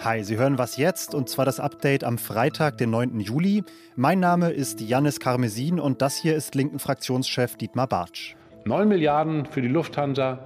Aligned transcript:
Hi, 0.00 0.22
Sie 0.22 0.36
hören 0.36 0.58
was 0.58 0.76
jetzt 0.76 1.14
und 1.14 1.30
zwar 1.30 1.46
das 1.46 1.58
Update 1.58 2.04
am 2.04 2.18
Freitag, 2.18 2.76
den 2.76 2.90
9. 2.90 3.18
Juli. 3.20 3.64
Mein 3.96 4.20
Name 4.20 4.50
ist 4.50 4.82
Jannis 4.82 5.20
Karmesin 5.20 5.80
und 5.80 6.02
das 6.02 6.16
hier 6.16 6.36
ist 6.36 6.54
linken 6.54 6.78
Fraktionschef 6.78 7.56
Dietmar 7.56 7.86
Bartsch. 7.86 8.34
9 8.66 8.86
Milliarden 8.86 9.46
für 9.46 9.62
die 9.62 9.68
Lufthansa, 9.68 10.40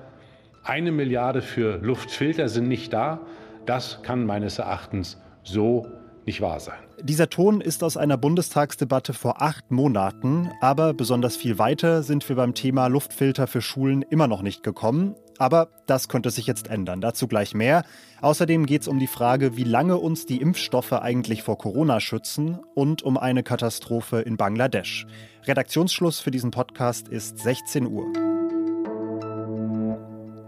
eine 0.63 0.93
Milliarde 0.93 1.43
für 1.43 1.79
Luftfilter 1.79 2.49
sind 2.49 2.69
nicht 2.69 2.93
da. 2.93 3.23
Das 3.67 4.03
kann 4.03 4.25
meines 4.25 4.61
Erachtens 4.61 5.21
so 5.43 5.89
nicht 6.27 6.41
wahr 6.41 6.61
sein. 6.61 6.79
Dieser 7.03 7.29
Ton 7.29 7.61
ist 7.61 7.83
aus 7.83 7.97
einer 7.97 8.17
Bundestagsdebatte 8.17 9.13
vor 9.13 9.43
acht 9.43 9.71
Monaten, 9.71 10.51
aber 10.61 10.95
besonders 10.95 11.37
viel 11.37 11.59
weiter 11.59 12.03
sind 12.03 12.29
wir 12.29 12.37
beim 12.37 12.55
Thema 12.55 12.87
Luftfilter 12.87 13.47
für 13.47 13.63
Schulen 13.63 14.03
immer 14.03 14.29
noch 14.29 14.43
nicht 14.43 14.63
gekommen. 14.63 15.15
Aber 15.39 15.69
das 15.87 16.09
könnte 16.09 16.31
sich 16.31 16.47
jetzt 16.47 16.69
ändern. 16.69 17.01
Dazu 17.01 17.27
gleich 17.27 17.55
mehr. 17.55 17.85
Außerdem 18.21 18.67
geht 18.67 18.83
es 18.83 18.89
um 18.89 19.01
die 19.01 19.07
Frage, 19.09 19.57
wie 19.57 19.65
lange 19.65 19.99
uns 19.99 20.27
die 20.27 20.41
Impfstoffe 20.41 20.93
eigentlich 20.93 21.43
vor 21.43 21.59
Corona 21.59 21.99
schützen 21.99 22.61
und 22.75 23.03
um 23.03 23.17
eine 23.17 23.43
Katastrophe 23.43 24.21
in 24.21 24.37
Bangladesch. 24.37 25.07
Redaktionsschluss 25.45 26.21
für 26.21 26.31
diesen 26.31 26.53
Podcast 26.53 27.09
ist 27.09 27.39
16 27.39 27.89
Uhr. 27.89 28.32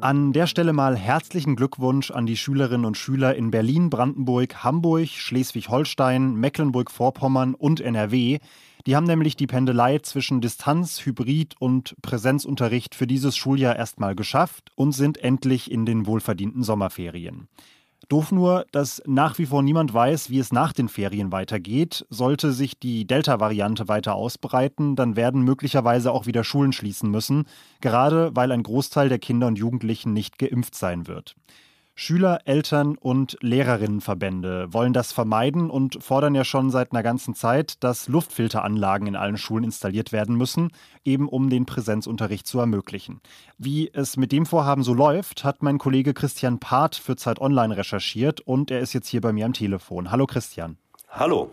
An 0.04 0.34
der 0.34 0.46
Stelle 0.46 0.74
mal 0.74 0.98
herzlichen 0.98 1.56
Glückwunsch 1.56 2.10
an 2.10 2.26
die 2.26 2.36
Schülerinnen 2.36 2.84
und 2.84 2.98
Schüler 2.98 3.36
in 3.36 3.50
Berlin, 3.50 3.88
Brandenburg, 3.88 4.62
Hamburg, 4.62 5.08
Schleswig-Holstein, 5.08 6.34
Mecklenburg-Vorpommern 6.34 7.54
und 7.54 7.80
NRW. 7.80 8.38
Die 8.86 8.96
haben 8.96 9.06
nämlich 9.06 9.34
die 9.34 9.46
Pendelei 9.46 10.00
zwischen 10.00 10.42
Distanz, 10.42 11.06
Hybrid 11.06 11.54
und 11.58 11.96
Präsenzunterricht 12.02 12.94
für 12.94 13.06
dieses 13.06 13.34
Schuljahr 13.34 13.76
erstmal 13.76 14.14
geschafft 14.14 14.72
und 14.74 14.92
sind 14.92 15.16
endlich 15.16 15.70
in 15.70 15.86
den 15.86 16.04
wohlverdienten 16.04 16.64
Sommerferien. 16.64 17.48
Doof 18.08 18.32
nur, 18.32 18.66
dass 18.72 19.02
nach 19.06 19.38
wie 19.38 19.46
vor 19.46 19.62
niemand 19.62 19.94
weiß, 19.94 20.30
wie 20.30 20.38
es 20.38 20.52
nach 20.52 20.72
den 20.72 20.88
Ferien 20.88 21.32
weitergeht. 21.32 22.06
Sollte 22.10 22.52
sich 22.52 22.78
die 22.78 23.06
Delta-Variante 23.06 23.88
weiter 23.88 24.14
ausbreiten, 24.14 24.96
dann 24.96 25.16
werden 25.16 25.42
möglicherweise 25.42 26.12
auch 26.12 26.26
wieder 26.26 26.44
Schulen 26.44 26.72
schließen 26.72 27.10
müssen, 27.10 27.46
gerade 27.80 28.30
weil 28.34 28.52
ein 28.52 28.62
Großteil 28.62 29.08
der 29.08 29.18
Kinder 29.18 29.46
und 29.46 29.58
Jugendlichen 29.58 30.12
nicht 30.12 30.38
geimpft 30.38 30.74
sein 30.74 31.06
wird. 31.06 31.34
Schüler, 31.96 32.40
Eltern 32.44 32.96
und 32.98 33.38
Lehrerinnenverbände 33.40 34.72
wollen 34.72 34.92
das 34.92 35.12
vermeiden 35.12 35.70
und 35.70 36.02
fordern 36.02 36.34
ja 36.34 36.42
schon 36.42 36.70
seit 36.70 36.90
einer 36.90 37.04
ganzen 37.04 37.36
Zeit, 37.36 37.84
dass 37.84 38.08
Luftfilteranlagen 38.08 39.06
in 39.06 39.14
allen 39.14 39.36
Schulen 39.36 39.62
installiert 39.62 40.10
werden 40.10 40.34
müssen, 40.34 40.72
eben 41.04 41.28
um 41.28 41.50
den 41.50 41.66
Präsenzunterricht 41.66 42.48
zu 42.48 42.58
ermöglichen. 42.58 43.20
Wie 43.58 43.92
es 43.92 44.16
mit 44.16 44.32
dem 44.32 44.44
Vorhaben 44.44 44.82
so 44.82 44.92
läuft, 44.92 45.44
hat 45.44 45.62
mein 45.62 45.78
Kollege 45.78 46.14
Christian 46.14 46.58
Part 46.58 46.96
für 46.96 47.14
Zeit 47.14 47.40
Online 47.40 47.76
recherchiert 47.76 48.40
und 48.40 48.72
er 48.72 48.80
ist 48.80 48.92
jetzt 48.92 49.08
hier 49.08 49.20
bei 49.20 49.32
mir 49.32 49.46
am 49.46 49.52
Telefon. 49.52 50.10
Hallo 50.10 50.26
Christian. 50.26 50.78
Hallo. 51.08 51.50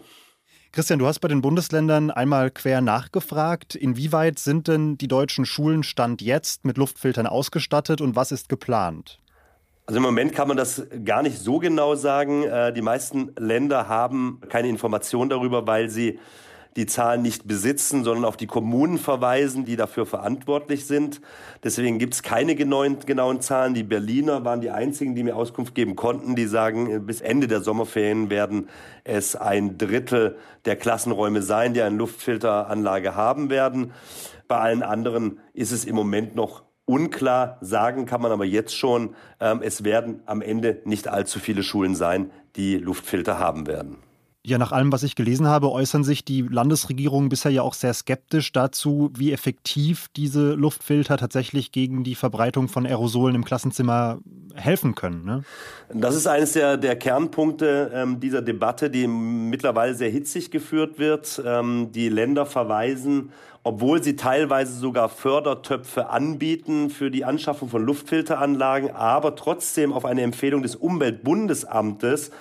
Christian, 0.71 0.97
du 0.97 1.05
hast 1.05 1.19
bei 1.19 1.27
den 1.27 1.41
Bundesländern 1.41 2.09
einmal 2.09 2.49
quer 2.49 2.81
nachgefragt. 2.81 3.75
Inwieweit 3.75 4.39
sind 4.39 4.67
denn 4.67 4.97
die 4.97 5.07
deutschen 5.07 5.45
Schulen 5.45 5.83
Stand 5.83 6.21
jetzt 6.23 6.65
mit 6.65 6.77
Luftfiltern 6.77 7.27
ausgestattet 7.27 8.01
und 8.01 8.15
was 8.15 8.31
ist 8.31 8.49
geplant? 8.49 9.19
Also 9.85 9.97
im 9.97 10.03
Moment 10.03 10.33
kann 10.33 10.47
man 10.47 10.57
das 10.57 10.87
gar 11.03 11.23
nicht 11.23 11.37
so 11.37 11.59
genau 11.59 11.95
sagen. 11.95 12.43
Äh, 12.43 12.71
die 12.73 12.81
meisten 12.81 13.33
Länder 13.37 13.87
haben 13.87 14.39
keine 14.47 14.69
Information 14.69 15.29
darüber, 15.29 15.67
weil 15.67 15.89
sie 15.89 16.19
die 16.75 16.85
Zahlen 16.85 17.21
nicht 17.21 17.47
besitzen, 17.47 18.03
sondern 18.03 18.23
auf 18.23 18.37
die 18.37 18.47
Kommunen 18.47 18.97
verweisen, 18.97 19.65
die 19.65 19.75
dafür 19.75 20.05
verantwortlich 20.05 20.85
sind. 20.85 21.19
Deswegen 21.63 21.99
gibt 21.99 22.13
es 22.13 22.23
keine 22.23 22.55
genauen, 22.55 22.99
genauen 23.05 23.41
Zahlen. 23.41 23.73
Die 23.73 23.83
Berliner 23.83 24.45
waren 24.45 24.61
die 24.61 24.69
einzigen, 24.69 25.13
die 25.15 25.23
mir 25.23 25.35
Auskunft 25.35 25.75
geben 25.75 25.95
konnten. 25.95 26.35
Die 26.35 26.45
sagen, 26.45 26.89
äh, 26.89 26.99
bis 26.99 27.21
Ende 27.21 27.47
der 27.47 27.61
Sommerferien 27.61 28.29
werden 28.29 28.69
es 29.03 29.35
ein 29.35 29.77
Drittel 29.77 30.37
der 30.65 30.75
Klassenräume 30.77 31.41
sein, 31.41 31.73
die 31.73 31.81
eine 31.81 31.97
Luftfilteranlage 31.97 33.15
haben 33.15 33.49
werden. 33.49 33.91
Bei 34.47 34.59
allen 34.59 34.83
anderen 34.83 35.39
ist 35.53 35.71
es 35.71 35.85
im 35.85 35.95
Moment 35.95 36.35
noch 36.35 36.63
unklar. 36.91 37.57
Sagen 37.61 38.05
kann 38.05 38.21
man 38.21 38.31
aber 38.31 38.45
jetzt 38.45 38.75
schon, 38.75 39.15
ähm, 39.39 39.61
es 39.63 39.83
werden 39.85 40.21
am 40.25 40.41
Ende 40.41 40.81
nicht 40.83 41.07
allzu 41.07 41.39
viele 41.39 41.63
Schulen 41.63 41.95
sein, 41.95 42.31
die 42.57 42.77
Luftfilter 42.77 43.39
haben 43.39 43.65
werden. 43.65 43.97
Ja, 44.43 44.57
nach 44.57 44.71
allem, 44.71 44.91
was 44.91 45.03
ich 45.03 45.15
gelesen 45.15 45.47
habe, 45.47 45.71
äußern 45.71 46.03
sich 46.03 46.25
die 46.25 46.41
Landesregierungen 46.41 47.29
bisher 47.29 47.51
ja 47.51 47.61
auch 47.61 47.75
sehr 47.75 47.93
skeptisch 47.93 48.51
dazu, 48.51 49.11
wie 49.15 49.31
effektiv 49.31 50.07
diese 50.15 50.53
Luftfilter 50.53 51.17
tatsächlich 51.17 51.71
gegen 51.71 52.03
die 52.03 52.15
Verbreitung 52.15 52.67
von 52.67 52.87
Aerosolen 52.87 53.35
im 53.35 53.45
Klassenzimmer 53.45 54.17
helfen 54.55 54.95
können. 54.95 55.25
Ne? 55.25 55.43
Das 55.93 56.15
ist 56.15 56.25
eines 56.25 56.53
der, 56.53 56.77
der 56.77 56.95
Kernpunkte 56.95 57.91
ähm, 57.93 58.19
dieser 58.19 58.41
Debatte, 58.41 58.89
die 58.89 59.05
mittlerweile 59.05 59.93
sehr 59.93 60.09
hitzig 60.09 60.49
geführt 60.49 60.97
wird. 60.97 61.39
Ähm, 61.45 61.91
die 61.91 62.09
Länder 62.09 62.47
verweisen 62.47 63.31
obwohl 63.63 64.01
sie 64.01 64.15
teilweise 64.15 64.73
sogar 64.73 65.07
Fördertöpfe 65.07 66.09
anbieten 66.09 66.89
für 66.89 67.11
die 67.11 67.25
Anschaffung 67.25 67.69
von 67.69 67.85
Luftfilteranlagen, 67.85 68.91
aber 68.91 69.35
trotzdem 69.35 69.93
auf 69.93 70.03
eine 70.03 70.23
Empfehlung 70.23 70.63
des 70.63 70.75
Umweltbundesamtes 70.75 72.31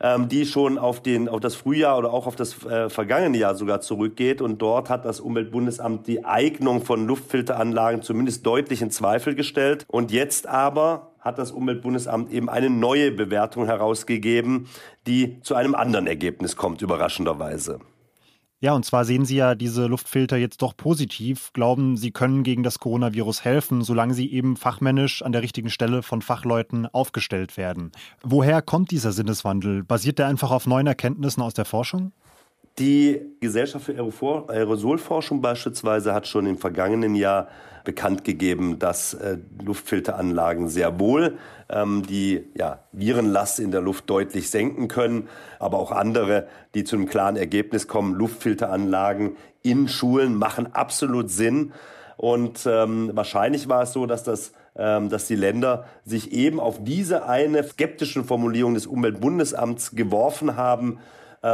ähm, 0.00 0.28
die 0.28 0.46
schon 0.46 0.78
auf, 0.78 1.02
den, 1.02 1.28
auf 1.28 1.40
das 1.40 1.54
Frühjahr 1.54 1.98
oder 1.98 2.12
auch 2.12 2.26
auf 2.26 2.36
das 2.36 2.64
äh, 2.64 2.88
vergangene 2.90 3.38
Jahr 3.38 3.54
sogar 3.54 3.80
zurückgeht. 3.80 4.40
Und 4.40 4.60
dort 4.62 4.90
hat 4.90 5.04
das 5.04 5.20
Umweltbundesamt 5.20 6.06
die 6.06 6.24
Eignung 6.24 6.82
von 6.82 7.06
Luftfilteranlagen 7.06 8.02
zumindest 8.02 8.46
deutlich 8.46 8.82
in 8.82 8.90
Zweifel 8.90 9.34
gestellt. 9.34 9.84
Und 9.88 10.10
jetzt 10.12 10.46
aber 10.46 11.12
hat 11.20 11.38
das 11.38 11.50
Umweltbundesamt 11.50 12.32
eben 12.32 12.48
eine 12.48 12.70
neue 12.70 13.10
Bewertung 13.10 13.66
herausgegeben, 13.66 14.68
die 15.06 15.40
zu 15.40 15.54
einem 15.54 15.74
anderen 15.74 16.06
Ergebnis 16.06 16.56
kommt, 16.56 16.82
überraschenderweise. 16.82 17.80
Ja, 18.58 18.72
und 18.72 18.86
zwar 18.86 19.04
sehen 19.04 19.26
Sie 19.26 19.36
ja 19.36 19.54
diese 19.54 19.86
Luftfilter 19.86 20.38
jetzt 20.38 20.62
doch 20.62 20.74
positiv, 20.74 21.52
glauben, 21.52 21.98
sie 21.98 22.10
können 22.10 22.42
gegen 22.42 22.62
das 22.62 22.78
Coronavirus 22.78 23.44
helfen, 23.44 23.82
solange 23.82 24.14
sie 24.14 24.32
eben 24.32 24.56
fachmännisch 24.56 25.20
an 25.20 25.32
der 25.32 25.42
richtigen 25.42 25.68
Stelle 25.68 26.02
von 26.02 26.22
Fachleuten 26.22 26.86
aufgestellt 26.86 27.58
werden. 27.58 27.92
Woher 28.22 28.62
kommt 28.62 28.92
dieser 28.92 29.12
Sinneswandel? 29.12 29.84
Basiert 29.84 30.18
der 30.18 30.28
einfach 30.28 30.50
auf 30.50 30.66
neuen 30.66 30.86
Erkenntnissen 30.86 31.42
aus 31.42 31.52
der 31.52 31.66
Forschung? 31.66 32.12
Die 32.78 33.22
Gesellschaft 33.40 33.86
für 33.86 34.48
Aerosolforschung 34.48 35.40
beispielsweise 35.40 36.12
hat 36.12 36.26
schon 36.26 36.44
im 36.44 36.58
vergangenen 36.58 37.14
Jahr 37.14 37.48
bekannt 37.84 38.24
gegeben, 38.24 38.78
dass 38.78 39.14
äh, 39.14 39.38
Luftfilteranlagen 39.64 40.68
sehr 40.68 41.00
wohl 41.00 41.38
ähm, 41.70 42.02
die 42.02 42.44
ja, 42.54 42.80
Virenlast 42.92 43.60
in 43.60 43.70
der 43.70 43.80
Luft 43.80 44.10
deutlich 44.10 44.50
senken 44.50 44.88
können, 44.88 45.28
aber 45.58 45.78
auch 45.78 45.90
andere, 45.90 46.48
die 46.74 46.84
zu 46.84 46.96
einem 46.96 47.06
klaren 47.06 47.36
Ergebnis 47.36 47.88
kommen, 47.88 48.14
Luftfilteranlagen 48.14 49.36
in 49.62 49.88
Schulen 49.88 50.34
machen 50.34 50.74
absolut 50.74 51.30
Sinn. 51.30 51.72
Und 52.18 52.66
ähm, 52.66 53.10
wahrscheinlich 53.14 53.68
war 53.68 53.82
es 53.82 53.92
so, 53.92 54.04
dass 54.06 54.22
das 54.22 54.52
ähm, 54.78 55.08
dass 55.08 55.26
die 55.26 55.36
Länder 55.36 55.86
sich 56.04 56.32
eben 56.32 56.60
auf 56.60 56.84
diese 56.84 57.26
eine 57.26 57.64
skeptische 57.64 58.24
Formulierung 58.24 58.74
des 58.74 58.86
Umweltbundesamts 58.86 59.92
geworfen 59.92 60.56
haben, 60.56 60.98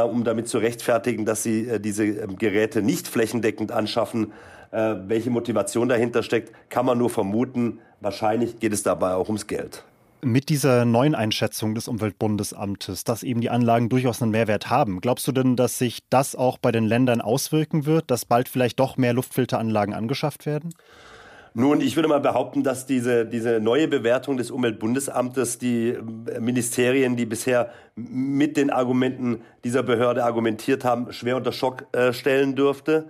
um 0.01 0.23
damit 0.23 0.47
zu 0.47 0.57
rechtfertigen, 0.57 1.25
dass 1.25 1.43
sie 1.43 1.67
äh, 1.67 1.79
diese 1.79 2.05
äh, 2.05 2.27
Geräte 2.27 2.81
nicht 2.81 3.07
flächendeckend 3.07 3.71
anschaffen. 3.71 4.33
Äh, 4.71 4.95
welche 5.07 5.29
Motivation 5.29 5.89
dahinter 5.89 6.23
steckt, 6.23 6.51
kann 6.69 6.85
man 6.85 6.97
nur 6.97 7.09
vermuten. 7.09 7.79
Wahrscheinlich 8.01 8.59
geht 8.59 8.73
es 8.73 8.83
dabei 8.83 9.13
auch 9.13 9.27
ums 9.27 9.47
Geld. 9.47 9.83
Mit 10.21 10.47
dieser 10.47 10.85
neuen 10.85 11.15
Einschätzung 11.15 11.75
des 11.75 11.89
Umweltbundesamtes, 11.89 13.03
dass 13.03 13.23
eben 13.23 13.41
die 13.41 13.49
Anlagen 13.49 13.89
durchaus 13.89 14.21
einen 14.21 14.31
Mehrwert 14.31 14.69
haben, 14.69 15.01
glaubst 15.01 15.27
du 15.27 15.33
denn, 15.33 15.57
dass 15.57 15.77
sich 15.77 15.99
das 16.09 16.33
auch 16.33 16.57
bei 16.57 16.71
den 16.71 16.85
Ländern 16.85 17.19
auswirken 17.19 17.85
wird, 17.85 18.09
dass 18.09 18.23
bald 18.23 18.47
vielleicht 18.47 18.79
doch 18.79 18.95
mehr 18.95 19.13
Luftfilteranlagen 19.13 19.93
angeschafft 19.93 20.45
werden? 20.45 20.73
Nun, 21.55 21.81
ich 21.81 21.95
würde 21.95 22.09
mal 22.09 22.19
behaupten, 22.19 22.63
dass 22.63 22.87
diese, 22.87 23.27
diese 23.27 23.59
neue 23.59 23.87
Bewertung 23.87 24.37
des 24.37 24.49
Umweltbundesamtes 24.49 25.59
die 25.59 25.89
äh, 25.89 26.39
Ministerien, 26.39 27.15
die 27.15 27.27
bisher 27.27 27.69
mit 27.95 28.57
den 28.57 28.71
Argumenten 28.71 29.41
dieser 29.63 29.83
Behörde 29.83 30.23
argumentiert 30.23 30.83
haben, 30.83 31.13
schwer 31.13 31.37
unter 31.37 31.51
Schock 31.51 31.85
äh, 31.91 32.11
stellen 32.11 32.55
dürfte. 32.55 33.05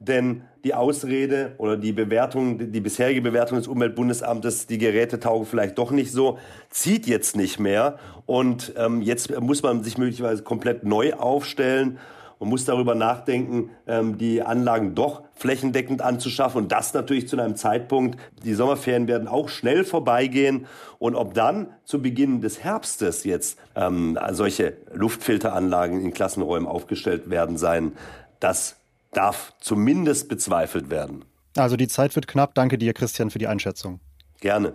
Denn 0.00 0.42
die 0.64 0.74
Ausrede 0.74 1.52
oder 1.58 1.76
die 1.76 1.92
Bewertung, 1.92 2.72
die 2.72 2.80
bisherige 2.80 3.22
Bewertung 3.22 3.58
des 3.58 3.68
Umweltbundesamtes, 3.68 4.66
die 4.66 4.78
Geräte 4.78 5.20
taugen 5.20 5.46
vielleicht 5.46 5.78
doch 5.78 5.92
nicht 5.92 6.10
so, 6.10 6.38
zieht 6.70 7.06
jetzt 7.06 7.36
nicht 7.36 7.60
mehr. 7.60 7.98
Und 8.26 8.74
ähm, 8.76 9.02
jetzt 9.02 9.40
muss 9.40 9.62
man 9.62 9.84
sich 9.84 9.98
möglicherweise 9.98 10.42
komplett 10.42 10.82
neu 10.82 11.12
aufstellen 11.12 11.98
man 12.38 12.48
muss 12.48 12.64
darüber 12.64 12.94
nachdenken, 12.94 13.70
ähm, 13.86 14.18
die 14.18 14.42
Anlagen 14.42 14.94
doch 14.94 15.22
flächendeckend 15.34 16.02
anzuschaffen 16.02 16.62
und 16.62 16.72
das 16.72 16.94
natürlich 16.94 17.28
zu 17.28 17.38
einem 17.38 17.56
Zeitpunkt, 17.56 18.18
die 18.44 18.54
Sommerferien 18.54 19.08
werden 19.08 19.28
auch 19.28 19.48
schnell 19.48 19.84
vorbeigehen 19.84 20.66
und 20.98 21.14
ob 21.14 21.34
dann 21.34 21.68
zu 21.84 22.02
Beginn 22.02 22.40
des 22.40 22.62
Herbstes 22.62 23.24
jetzt 23.24 23.58
ähm, 23.74 24.18
solche 24.32 24.76
Luftfilteranlagen 24.92 26.00
in 26.00 26.12
Klassenräumen 26.12 26.68
aufgestellt 26.68 27.30
werden 27.30 27.56
sein, 27.56 27.92
das 28.40 28.76
darf 29.12 29.54
zumindest 29.60 30.28
bezweifelt 30.28 30.90
werden. 30.90 31.24
Also 31.56 31.76
die 31.76 31.88
Zeit 31.88 32.14
wird 32.16 32.26
knapp. 32.26 32.54
Danke 32.54 32.78
dir, 32.78 32.92
Christian, 32.92 33.30
für 33.30 33.38
die 33.38 33.46
Einschätzung. 33.46 34.00
Gerne. 34.40 34.74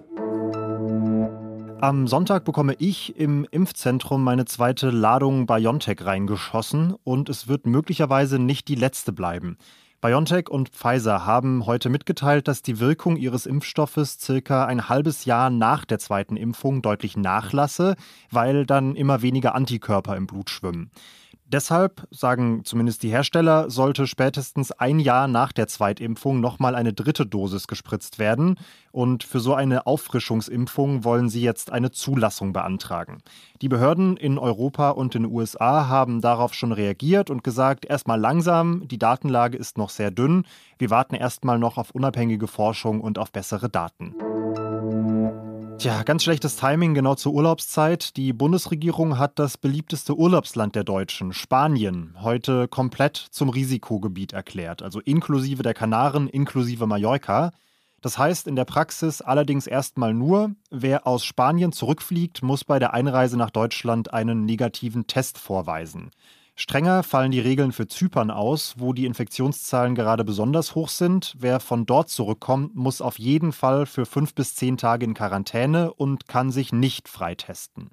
Am 1.82 2.08
Sonntag 2.08 2.44
bekomme 2.44 2.76
ich 2.78 3.16
im 3.16 3.48
Impfzentrum 3.52 4.22
meine 4.22 4.44
zweite 4.44 4.90
Ladung 4.90 5.46
BioNTech 5.46 6.04
reingeschossen 6.06 6.94
und 7.06 7.30
es 7.30 7.48
wird 7.48 7.66
möglicherweise 7.66 8.38
nicht 8.38 8.68
die 8.68 8.76
letzte 8.76 9.14
bleiben. 9.14 9.58
BioNTech 10.02 10.50
und 10.50 10.70
Pfizer 10.70 11.26
haben 11.26 11.66
heute 11.66 11.88
mitgeteilt, 11.88 12.50
dass 12.50 12.62
die 12.62 12.82
Wirkung 12.82 13.16
ihres 13.16 13.46
Impfstoffes 13.46 14.20
circa 14.20 14.66
ein 14.66 14.90
halbes 14.90 15.24
Jahr 15.24 15.50
nach 15.50 15.86
der 15.86 16.00
zweiten 16.00 16.36
Impfung 16.36 16.82
deutlich 16.82 17.16
nachlasse, 17.16 17.96
weil 18.30 18.66
dann 18.66 18.98
immer 18.98 19.22
weniger 19.22 19.56
Antikörper 19.56 20.18
im 20.18 20.28
Blut 20.28 20.50
schwimmen. 20.50 20.92
Deshalb, 21.52 22.08
sagen 22.12 22.64
zumindest 22.64 23.02
die 23.02 23.10
Hersteller, 23.10 23.72
sollte 23.72 24.06
spätestens 24.06 24.72
ein 24.72 25.00
Jahr 25.00 25.28
nach 25.28 25.52
der 25.52 25.68
Zweitimpfung 25.68 26.40
nochmal 26.40 26.76
eine 26.76 26.94
dritte 26.94 27.26
Dosis 27.26 27.66
gespritzt 27.66 28.20
werden. 28.20 28.60
Und 28.92 29.24
für 29.24 29.40
so 29.40 29.56
eine 29.56 29.88
Auffrischungsimpfung 29.88 31.04
wollen 31.04 31.28
sie 31.28 31.42
jetzt 31.42 31.72
eine 31.72 31.90
Zulassung 31.90 32.54
beantragen. 32.54 33.24
Die 33.64 33.68
Behörden 33.68 34.16
in 34.16 34.38
Europa 34.38 34.92
und 34.92 35.16
den 35.16 35.26
USA 35.26 35.88
haben 35.88 36.22
darauf 36.22 36.54
schon 36.54 36.72
reagiert 36.72 37.32
und 37.32 37.44
gesagt, 37.44 37.86
erstmal 37.86 38.20
langsam, 38.20 38.88
die 38.88 39.00
Datenlage 39.00 39.58
ist 39.58 39.80
noch 39.80 39.90
sehr 39.90 40.12
dünn. 40.12 40.46
Wir 40.78 40.92
warten 40.92 41.16
erstmal 41.16 41.58
noch 41.58 41.80
auf 41.80 41.90
unabhängige 41.92 42.46
Forschung 42.46 43.02
und 43.02 43.18
auf 43.18 43.32
bessere 43.32 43.70
Daten. 43.70 44.14
Tja, 45.80 46.04
ganz 46.04 46.24
schlechtes 46.24 46.58
Timing 46.58 46.94
genau 46.94 47.16
zur 47.16 47.34
Urlaubszeit. 47.34 48.18
Die 48.18 48.34
Bundesregierung 48.34 49.18
hat 49.18 49.40
das 49.40 49.58
beliebteste 49.58 50.14
Urlaubsland 50.14 50.76
der 50.76 50.84
Deutschen, 50.84 51.32
Spanien, 51.32 52.18
heute 52.20 52.68
komplett 52.68 53.16
zum 53.16 53.48
Risikogebiet 53.48 54.34
erklärt, 54.34 54.82
also 54.82 55.00
inklusive 55.00 55.64
der 55.64 55.74
Kanaren, 55.74 56.28
inklusive 56.28 56.86
Mallorca. 56.86 57.54
Das 58.02 58.18
heißt 58.18 58.48
in 58.48 58.58
der 58.58 58.66
Praxis 58.66 59.22
allerdings 59.22 59.68
erstmal 59.68 60.14
nur, 60.14 60.52
wer 60.70 61.08
aus 61.08 61.24
Spanien 61.24 61.72
zurückfliegt, 61.72 62.44
muss 62.44 62.66
bei 62.66 62.78
der 62.78 62.94
Einreise 62.94 63.38
nach 63.38 63.50
Deutschland 63.50 64.14
einen 64.14 64.44
negativen 64.44 65.08
Test 65.08 65.38
vorweisen. 65.38 66.12
Strenger 66.62 67.04
fallen 67.04 67.32
die 67.32 67.40
Regeln 67.40 67.72
für 67.72 67.88
Zypern 67.88 68.30
aus, 68.30 68.76
wo 68.78 68.92
die 68.92 69.06
Infektionszahlen 69.06 69.96
gerade 69.96 70.26
besonders 70.26 70.76
hoch 70.76 70.90
sind. 70.90 71.34
Wer 71.40 71.62
von 71.62 71.86
dort 71.86 72.10
zurückkommt, 72.10 72.76
muss 72.76 73.02
auf 73.02 73.18
jeden 73.18 73.54
Fall 73.54 73.86
für 73.86 74.06
fünf 74.06 74.34
bis 74.36 74.56
zehn 74.56 74.76
Tage 74.76 75.06
in 75.06 75.14
Quarantäne 75.14 75.94
und 75.94 76.28
kann 76.28 76.52
sich 76.52 76.74
nicht 76.74 77.08
freitesten. 77.08 77.92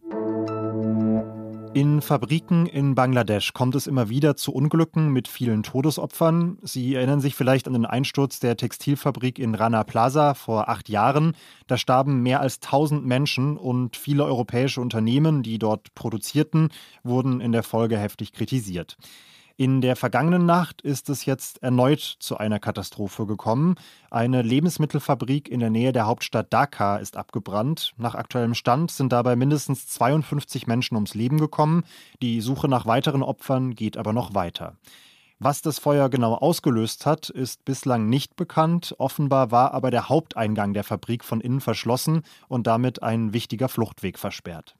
In 1.76 2.00
Fabriken 2.00 2.64
in 2.64 2.94
Bangladesch 2.94 3.52
kommt 3.52 3.74
es 3.74 3.86
immer 3.86 4.08
wieder 4.08 4.34
zu 4.34 4.50
Unglücken 4.50 5.10
mit 5.12 5.28
vielen 5.28 5.62
Todesopfern. 5.62 6.56
Sie 6.62 6.94
erinnern 6.94 7.20
sich 7.20 7.34
vielleicht 7.34 7.66
an 7.66 7.74
den 7.74 7.84
Einsturz 7.84 8.40
der 8.40 8.56
Textilfabrik 8.56 9.38
in 9.38 9.54
Rana 9.54 9.84
Plaza 9.84 10.32
vor 10.32 10.70
acht 10.70 10.88
Jahren. 10.88 11.36
Da 11.66 11.76
starben 11.76 12.22
mehr 12.22 12.40
als 12.40 12.62
1000 12.62 13.04
Menschen 13.04 13.58
und 13.58 13.94
viele 13.98 14.24
europäische 14.24 14.80
Unternehmen, 14.80 15.42
die 15.42 15.58
dort 15.58 15.94
produzierten, 15.94 16.70
wurden 17.04 17.42
in 17.42 17.52
der 17.52 17.62
Folge 17.62 17.98
heftig 17.98 18.32
kritisiert. 18.32 18.96
In 19.58 19.80
der 19.80 19.96
vergangenen 19.96 20.44
Nacht 20.44 20.82
ist 20.82 21.08
es 21.08 21.24
jetzt 21.24 21.62
erneut 21.62 22.00
zu 22.00 22.36
einer 22.36 22.58
Katastrophe 22.58 23.24
gekommen. 23.24 23.76
Eine 24.10 24.42
Lebensmittelfabrik 24.42 25.48
in 25.48 25.60
der 25.60 25.70
Nähe 25.70 25.92
der 25.92 26.04
Hauptstadt 26.04 26.52
Dhaka 26.52 26.98
ist 26.98 27.16
abgebrannt. 27.16 27.94
Nach 27.96 28.14
aktuellem 28.14 28.52
Stand 28.52 28.90
sind 28.90 29.12
dabei 29.12 29.34
mindestens 29.34 29.86
52 29.88 30.66
Menschen 30.66 30.96
ums 30.96 31.14
Leben 31.14 31.38
gekommen. 31.38 31.84
Die 32.20 32.42
Suche 32.42 32.68
nach 32.68 32.84
weiteren 32.84 33.22
Opfern 33.22 33.74
geht 33.74 33.96
aber 33.96 34.12
noch 34.12 34.34
weiter. 34.34 34.76
Was 35.38 35.62
das 35.62 35.78
Feuer 35.78 36.10
genau 36.10 36.34
ausgelöst 36.34 37.06
hat, 37.06 37.30
ist 37.30 37.64
bislang 37.64 38.10
nicht 38.10 38.36
bekannt. 38.36 38.94
Offenbar 38.98 39.52
war 39.52 39.72
aber 39.72 39.90
der 39.90 40.10
Haupteingang 40.10 40.74
der 40.74 40.84
Fabrik 40.84 41.24
von 41.24 41.40
innen 41.40 41.62
verschlossen 41.62 42.24
und 42.48 42.66
damit 42.66 43.02
ein 43.02 43.32
wichtiger 43.32 43.70
Fluchtweg 43.70 44.18
versperrt. 44.18 44.76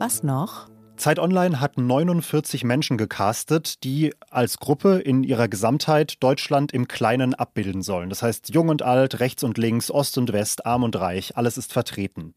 Was 0.00 0.24
noch? 0.24 0.68
Zeit 0.98 1.18
Online 1.18 1.60
hat 1.60 1.78
49 1.78 2.64
Menschen 2.64 2.98
gecastet, 2.98 3.84
die 3.84 4.12
als 4.30 4.58
Gruppe 4.58 4.98
in 4.98 5.24
ihrer 5.24 5.48
Gesamtheit 5.48 6.16
Deutschland 6.20 6.72
im 6.72 6.88
Kleinen 6.88 7.34
abbilden 7.34 7.82
sollen. 7.82 8.10
Das 8.10 8.22
heißt, 8.22 8.52
jung 8.52 8.68
und 8.68 8.82
alt, 8.82 9.20
rechts 9.20 9.42
und 9.42 9.56
links, 9.58 9.90
Ost 9.90 10.18
und 10.18 10.32
West, 10.32 10.66
arm 10.66 10.82
und 10.82 10.96
reich, 10.96 11.36
alles 11.36 11.56
ist 11.56 11.72
vertreten. 11.72 12.34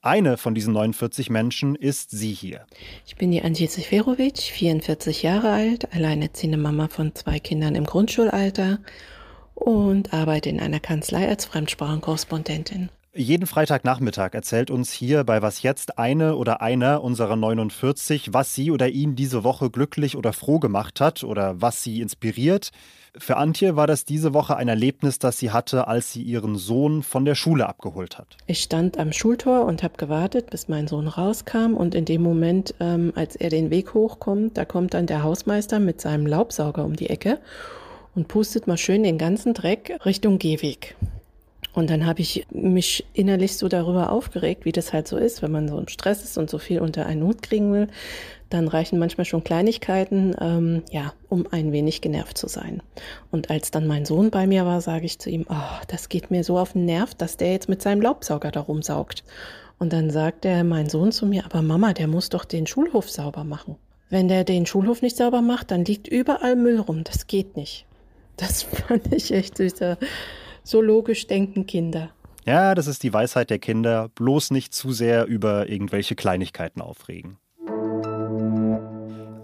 Eine 0.00 0.36
von 0.36 0.54
diesen 0.54 0.74
49 0.74 1.30
Menschen 1.30 1.74
ist 1.74 2.10
sie 2.10 2.32
hier. 2.32 2.66
Ich 3.06 3.16
bin 3.16 3.30
die 3.30 3.42
Antje 3.42 3.68
Seferovic, 3.68 4.38
44 4.38 5.22
Jahre 5.22 5.50
alt, 5.50 5.94
alleinerziehende 5.94 6.58
Mama 6.58 6.88
von 6.88 7.14
zwei 7.14 7.40
Kindern 7.40 7.74
im 7.74 7.84
Grundschulalter 7.84 8.78
und 9.54 10.12
arbeite 10.12 10.50
in 10.50 10.60
einer 10.60 10.80
Kanzlei 10.80 11.26
als 11.28 11.46
Fremdsprachenkorrespondentin. 11.46 12.90
Jeden 13.16 13.46
Freitagnachmittag 13.46 14.34
erzählt 14.34 14.72
uns 14.72 14.90
hier 14.90 15.22
bei 15.22 15.40
Was 15.40 15.62
jetzt 15.62 15.98
eine 15.98 16.34
oder 16.34 16.60
einer 16.62 17.04
unserer 17.04 17.36
49, 17.36 18.32
was 18.32 18.56
sie 18.56 18.72
oder 18.72 18.88
ihn 18.88 19.14
diese 19.14 19.44
Woche 19.44 19.70
glücklich 19.70 20.16
oder 20.16 20.32
froh 20.32 20.58
gemacht 20.58 21.00
hat 21.00 21.22
oder 21.22 21.62
was 21.62 21.84
sie 21.84 22.00
inspiriert. 22.00 22.72
Für 23.16 23.36
Antje 23.36 23.76
war 23.76 23.86
das 23.86 24.04
diese 24.04 24.34
Woche 24.34 24.56
ein 24.56 24.66
Erlebnis, 24.66 25.20
das 25.20 25.38
sie 25.38 25.52
hatte, 25.52 25.86
als 25.86 26.12
sie 26.12 26.22
ihren 26.22 26.56
Sohn 26.56 27.04
von 27.04 27.24
der 27.24 27.36
Schule 27.36 27.68
abgeholt 27.68 28.18
hat. 28.18 28.36
Ich 28.48 28.60
stand 28.60 28.98
am 28.98 29.12
Schultor 29.12 29.64
und 29.64 29.84
habe 29.84 29.96
gewartet, 29.96 30.50
bis 30.50 30.66
mein 30.66 30.88
Sohn 30.88 31.06
rauskam. 31.06 31.74
Und 31.74 31.94
in 31.94 32.06
dem 32.06 32.20
Moment, 32.20 32.74
ähm, 32.80 33.12
als 33.14 33.36
er 33.36 33.48
den 33.48 33.70
Weg 33.70 33.94
hochkommt, 33.94 34.58
da 34.58 34.64
kommt 34.64 34.92
dann 34.92 35.06
der 35.06 35.22
Hausmeister 35.22 35.78
mit 35.78 36.00
seinem 36.00 36.26
Laubsauger 36.26 36.84
um 36.84 36.96
die 36.96 37.10
Ecke 37.10 37.38
und 38.16 38.26
pustet 38.26 38.66
mal 38.66 38.76
schön 38.76 39.04
den 39.04 39.18
ganzen 39.18 39.54
Dreck 39.54 40.00
Richtung 40.04 40.40
Gehweg. 40.40 40.96
Und 41.74 41.90
dann 41.90 42.06
habe 42.06 42.20
ich 42.20 42.46
mich 42.52 43.04
innerlich 43.14 43.56
so 43.56 43.68
darüber 43.68 44.12
aufgeregt, 44.12 44.64
wie 44.64 44.72
das 44.72 44.92
halt 44.92 45.08
so 45.08 45.16
ist, 45.16 45.42
wenn 45.42 45.50
man 45.50 45.68
so 45.68 45.78
im 45.78 45.88
Stress 45.88 46.22
ist 46.22 46.38
und 46.38 46.48
so 46.48 46.58
viel 46.58 46.80
unter 46.80 47.06
einen 47.06 47.24
Hut 47.24 47.42
kriegen 47.42 47.72
will. 47.72 47.88
Dann 48.48 48.68
reichen 48.68 49.00
manchmal 49.00 49.24
schon 49.24 49.42
Kleinigkeiten, 49.42 50.36
ähm, 50.40 50.82
ja, 50.92 51.12
um 51.28 51.46
ein 51.50 51.72
wenig 51.72 52.00
genervt 52.00 52.38
zu 52.38 52.46
sein. 52.46 52.80
Und 53.32 53.50
als 53.50 53.72
dann 53.72 53.88
mein 53.88 54.04
Sohn 54.04 54.30
bei 54.30 54.46
mir 54.46 54.64
war, 54.64 54.80
sage 54.80 55.06
ich 55.06 55.18
zu 55.18 55.30
ihm, 55.30 55.46
oh, 55.48 55.82
das 55.88 56.08
geht 56.08 56.30
mir 56.30 56.44
so 56.44 56.58
auf 56.58 56.74
den 56.74 56.84
Nerv, 56.84 57.14
dass 57.16 57.36
der 57.36 57.50
jetzt 57.50 57.68
mit 57.68 57.82
seinem 57.82 58.02
Laubsauger 58.02 58.52
da 58.52 58.60
rumsaugt. 58.60 59.24
Und 59.80 59.92
dann 59.92 60.10
sagt 60.10 60.44
er, 60.44 60.62
mein 60.62 60.88
Sohn 60.88 61.10
zu 61.10 61.26
mir, 61.26 61.44
aber 61.44 61.60
Mama, 61.60 61.92
der 61.92 62.06
muss 62.06 62.28
doch 62.28 62.44
den 62.44 62.68
Schulhof 62.68 63.10
sauber 63.10 63.42
machen. 63.42 63.74
Wenn 64.10 64.28
der 64.28 64.44
den 64.44 64.66
Schulhof 64.66 65.02
nicht 65.02 65.16
sauber 65.16 65.42
macht, 65.42 65.72
dann 65.72 65.84
liegt 65.84 66.06
überall 66.06 66.54
Müll 66.54 66.78
rum. 66.78 67.02
Das 67.02 67.26
geht 67.26 67.56
nicht. 67.56 67.86
Das 68.36 68.62
fand 68.62 69.12
ich 69.12 69.32
echt 69.32 69.56
süßer. 69.56 69.98
So 70.64 70.80
logisch 70.80 71.26
denken 71.26 71.66
Kinder. 71.66 72.10
Ja, 72.46 72.74
das 72.74 72.86
ist 72.86 73.02
die 73.02 73.12
Weisheit 73.12 73.50
der 73.50 73.58
Kinder. 73.58 74.08
Bloß 74.14 74.50
nicht 74.50 74.74
zu 74.74 74.92
sehr 74.92 75.26
über 75.26 75.68
irgendwelche 75.68 76.14
Kleinigkeiten 76.14 76.80
aufregen. 76.80 77.36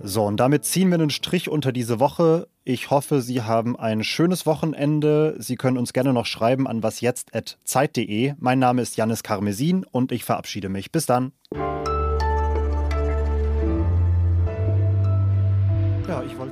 So, 0.02 0.24
und 0.24 0.38
damit 0.38 0.64
ziehen 0.64 0.88
wir 0.88 0.94
einen 0.94 1.10
Strich 1.10 1.50
unter 1.50 1.72
diese 1.72 2.00
Woche. 2.00 2.48
Ich 2.64 2.90
hoffe, 2.90 3.20
Sie 3.20 3.42
haben 3.42 3.78
ein 3.78 4.02
schönes 4.02 4.46
Wochenende. 4.46 5.36
Sie 5.38 5.56
können 5.56 5.76
uns 5.76 5.92
gerne 5.92 6.14
noch 6.14 6.24
schreiben 6.24 6.66
an 6.66 6.82
wasjetzt.zeit.de. 6.82 8.34
Mein 8.38 8.58
Name 8.58 8.80
ist 8.80 8.96
Janis 8.96 9.22
Karmesin 9.22 9.84
und 9.84 10.12
ich 10.12 10.24
verabschiede 10.24 10.70
mich. 10.70 10.90
Bis 10.90 11.04
dann. 11.04 11.32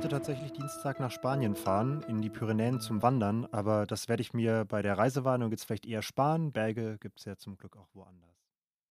Tatsächlich 0.09 0.51
Dienstag 0.53 0.99
nach 0.99 1.11
Spanien 1.11 1.55
fahren, 1.55 2.03
in 2.07 2.21
die 2.21 2.29
Pyrenäen 2.29 2.79
zum 2.81 3.03
Wandern, 3.03 3.47
aber 3.51 3.85
das 3.85 4.09
werde 4.09 4.21
ich 4.21 4.33
mir 4.33 4.65
bei 4.65 4.81
der 4.81 4.97
Reisewarnung 4.97 5.51
jetzt 5.51 5.65
vielleicht 5.65 5.85
eher 5.85 6.01
sparen. 6.01 6.51
Berge 6.51 6.97
gibt 6.99 7.19
es 7.19 7.25
ja 7.25 7.37
zum 7.37 7.57
Glück 7.57 7.77
auch 7.77 7.87
woanders. 7.93 8.38